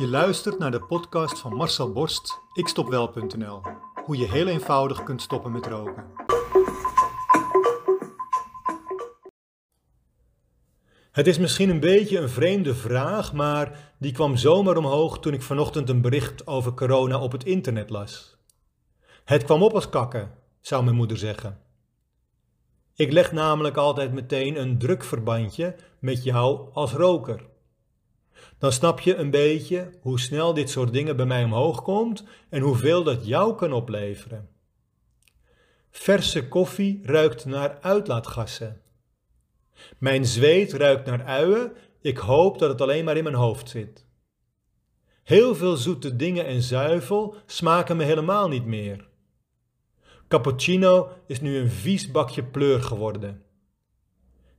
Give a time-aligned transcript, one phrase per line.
[0.00, 3.62] Je luistert naar de podcast van Marcel Borst, ikstopwel.nl.
[4.04, 6.04] Hoe je heel eenvoudig kunt stoppen met roken.
[11.12, 15.42] Het is misschien een beetje een vreemde vraag, maar die kwam zomaar omhoog toen ik
[15.42, 18.36] vanochtend een bericht over corona op het internet las.
[19.24, 21.60] Het kwam op als kakken, zou mijn moeder zeggen.
[22.94, 27.49] Ik leg namelijk altijd meteen een drukverbandje met jou als roker.
[28.60, 32.60] Dan snap je een beetje hoe snel dit soort dingen bij mij omhoog komt en
[32.60, 34.48] hoeveel dat jou kan opleveren.
[35.90, 38.80] Verse koffie ruikt naar uitlaatgassen.
[39.98, 44.06] Mijn zweet ruikt naar uien, ik hoop dat het alleen maar in mijn hoofd zit.
[45.22, 49.08] Heel veel zoete dingen en zuivel smaken me helemaal niet meer.
[50.28, 53.42] Cappuccino is nu een vies bakje pleur geworden.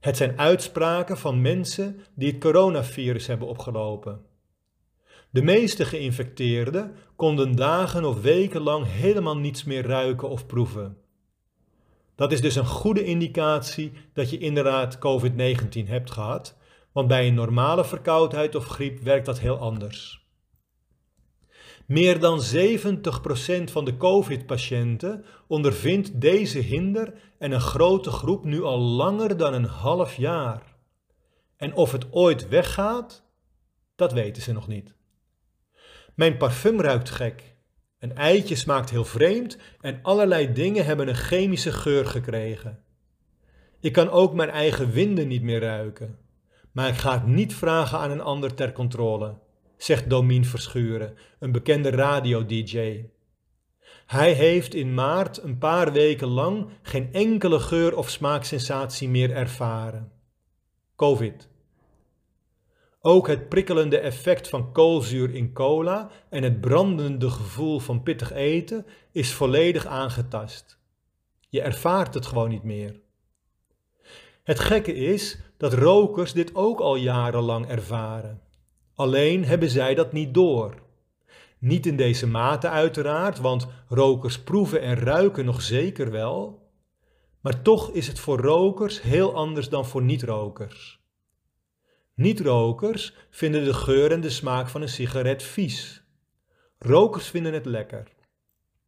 [0.01, 4.21] Het zijn uitspraken van mensen die het coronavirus hebben opgelopen.
[5.29, 10.97] De meeste geïnfecteerden konden dagen of weken lang helemaal niets meer ruiken of proeven.
[12.15, 16.57] Dat is dus een goede indicatie dat je inderdaad COVID-19 hebt gehad,
[16.91, 20.20] want bij een normale verkoudheid of griep werkt dat heel anders.
[21.91, 28.79] Meer dan 70% van de COVID-patiënten ondervindt deze hinder en een grote groep nu al
[28.79, 30.75] langer dan een half jaar.
[31.57, 33.25] En of het ooit weggaat,
[33.95, 34.95] dat weten ze nog niet.
[36.15, 37.55] Mijn parfum ruikt gek.
[37.99, 42.83] Een eitje smaakt heel vreemd en allerlei dingen hebben een chemische geur gekregen.
[43.79, 46.17] Ik kan ook mijn eigen winden niet meer ruiken.
[46.71, 49.35] Maar ik ga het niet vragen aan een ander ter controle
[49.83, 53.05] zegt Domien Verschuren, een bekende radio-dj.
[54.05, 60.11] Hij heeft in maart een paar weken lang geen enkele geur- of smaaksensatie meer ervaren.
[60.95, 61.49] COVID.
[62.99, 68.85] Ook het prikkelende effect van koolzuur in cola en het brandende gevoel van pittig eten
[69.11, 70.79] is volledig aangetast.
[71.49, 72.99] Je ervaart het gewoon niet meer.
[74.43, 78.49] Het gekke is dat rokers dit ook al jarenlang ervaren.
[79.01, 80.75] Alleen hebben zij dat niet door.
[81.59, 86.69] Niet in deze mate uiteraard, want rokers proeven en ruiken nog zeker wel.
[87.39, 90.99] Maar toch is het voor rokers heel anders dan voor niet-rokers.
[92.13, 96.03] Niet-rokers vinden de geur en de smaak van een sigaret vies.
[96.79, 98.07] Rokers vinden het lekker.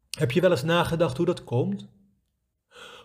[0.10, 1.90] Heb je wel eens nagedacht hoe dat komt?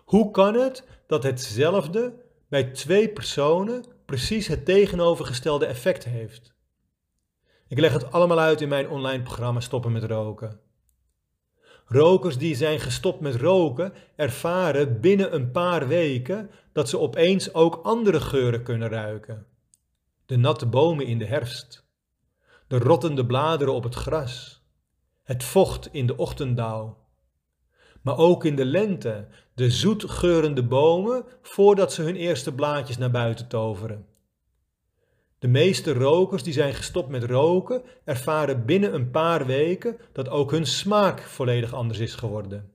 [0.04, 2.14] Hoe kan het dat hetzelfde
[2.48, 6.56] bij twee personen precies het tegenovergestelde effect heeft?
[7.68, 10.60] Ik leg het allemaal uit in mijn online programma Stoppen met Roken.
[11.86, 17.80] Rokers die zijn gestopt met roken ervaren binnen een paar weken dat ze opeens ook
[17.82, 19.46] andere geuren kunnen ruiken.
[20.26, 21.86] De natte bomen in de herfst,
[22.66, 24.62] de rottende bladeren op het gras,
[25.22, 26.96] het vocht in de ochtenddauw.
[28.02, 33.10] Maar ook in de lente, de zoet geurende bomen voordat ze hun eerste blaadjes naar
[33.10, 34.06] buiten toveren.
[35.38, 40.50] De meeste rokers die zijn gestopt met roken ervaren binnen een paar weken dat ook
[40.50, 42.72] hun smaak volledig anders is geworden.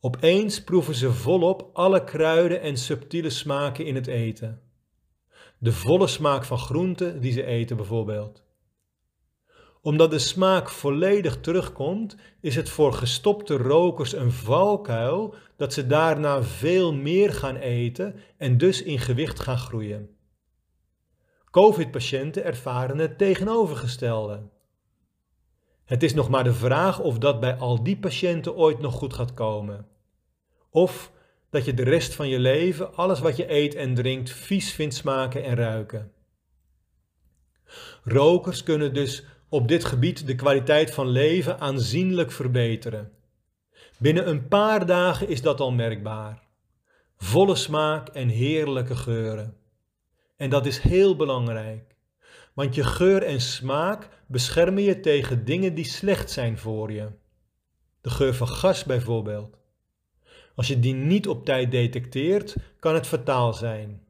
[0.00, 4.60] Opeens proeven ze volop alle kruiden en subtiele smaken in het eten.
[5.58, 8.42] De volle smaak van groenten die ze eten bijvoorbeeld.
[9.82, 16.42] Omdat de smaak volledig terugkomt, is het voor gestopte rokers een valkuil dat ze daarna
[16.42, 20.18] veel meer gaan eten en dus in gewicht gaan groeien.
[21.50, 24.42] COVID-patiënten ervaren het tegenovergestelde.
[25.84, 29.14] Het is nog maar de vraag of dat bij al die patiënten ooit nog goed
[29.14, 29.86] gaat komen.
[30.70, 31.12] Of
[31.50, 34.94] dat je de rest van je leven alles wat je eet en drinkt vies vindt
[34.94, 36.12] smaken en ruiken.
[38.04, 43.12] Rokers kunnen dus op dit gebied de kwaliteit van leven aanzienlijk verbeteren.
[43.98, 46.42] Binnen een paar dagen is dat al merkbaar.
[47.16, 49.56] Volle smaak en heerlijke geuren.
[50.40, 51.94] En dat is heel belangrijk.
[52.54, 57.08] Want je geur en smaak beschermen je tegen dingen die slecht zijn voor je.
[58.00, 59.58] De geur van gas bijvoorbeeld.
[60.54, 64.02] Als je die niet op tijd detecteert, kan het fataal zijn.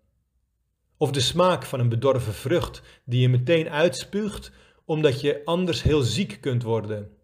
[0.96, 4.52] Of de smaak van een bedorven vrucht die je meteen uitspuugt
[4.84, 7.16] omdat je anders heel ziek kunt worden.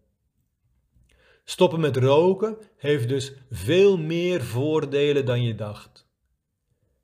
[1.43, 6.06] Stoppen met roken heeft dus veel meer voordelen dan je dacht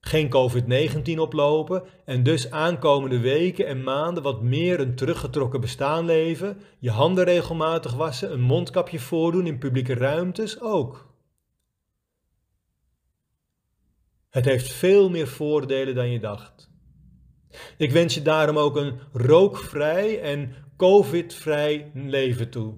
[0.05, 6.57] geen COVID-19 oplopen en dus aankomende weken en maanden wat meer een teruggetrokken bestaan leven,
[6.79, 11.13] je handen regelmatig wassen, een mondkapje voordoen in publieke ruimtes ook.
[14.29, 16.71] Het heeft veel meer voordelen dan je dacht.
[17.77, 22.77] Ik wens je daarom ook een rookvrij en covid-vrij leven toe,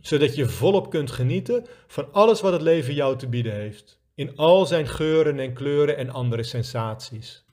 [0.00, 4.36] zodat je volop kunt genieten van alles wat het leven jou te bieden heeft, in
[4.36, 7.44] al zijn geuren en kleuren en andere sensaties.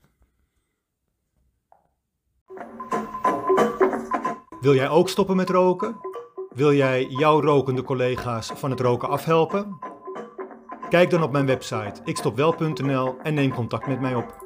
[4.61, 5.95] Wil jij ook stoppen met roken?
[6.49, 9.79] Wil jij jouw rokende collega's van het roken afhelpen?
[10.89, 14.44] Kijk dan op mijn website ikstopwel.nl en neem contact met mij op.